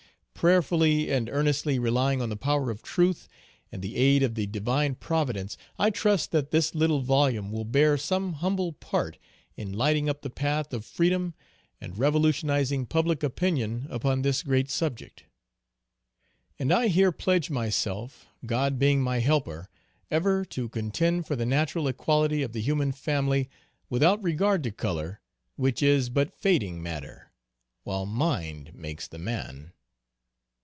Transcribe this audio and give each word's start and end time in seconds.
Prayerfully 0.41 1.11
and 1.11 1.29
earnestly 1.29 1.77
relying 1.77 2.19
on 2.19 2.29
the 2.29 2.35
power 2.35 2.71
of 2.71 2.81
truth, 2.81 3.27
and 3.71 3.83
the 3.83 3.95
aid 3.95 4.23
of 4.23 4.33
the 4.33 4.47
divine 4.47 4.95
providence, 4.95 5.55
I 5.77 5.91
trust 5.91 6.31
that 6.31 6.49
this 6.49 6.73
little 6.73 7.01
volume 7.01 7.51
will 7.51 7.63
bear 7.63 7.95
some 7.95 8.33
humble 8.33 8.73
part 8.73 9.19
in 9.55 9.71
lighting 9.73 10.09
up 10.09 10.23
the 10.23 10.31
path 10.31 10.73
of 10.73 10.83
freedom 10.83 11.35
and 11.79 11.95
revolutionizing 11.95 12.87
public 12.87 13.21
opinion 13.21 13.85
upon 13.91 14.23
this 14.23 14.41
great 14.41 14.71
subject. 14.71 15.25
And 16.57 16.73
I 16.73 16.87
here 16.87 17.11
pledge 17.11 17.51
myself, 17.51 18.25
God 18.43 18.79
being 18.79 18.99
my 18.99 19.19
helper, 19.19 19.69
ever 20.09 20.43
to 20.45 20.69
contend 20.69 21.27
for 21.27 21.35
the 21.35 21.45
natural 21.45 21.87
equality 21.87 22.41
of 22.41 22.51
the 22.51 22.61
human 22.61 22.93
family, 22.93 23.47
without 23.91 24.23
regard 24.23 24.63
to 24.63 24.71
color, 24.71 25.21
which 25.55 25.83
is 25.83 26.09
but 26.09 26.33
fading 26.33 26.81
matter, 26.81 27.31
while 27.83 28.07
mind 28.07 28.73
makes 28.73 29.07
the 29.07 29.19
man. 29.19 29.73